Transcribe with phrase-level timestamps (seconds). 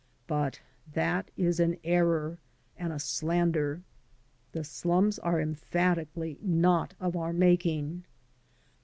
[0.25, 0.61] But
[0.93, 2.39] that is an error
[2.75, 3.83] and a slander.
[4.51, 8.05] The slums are emphatically not of our making.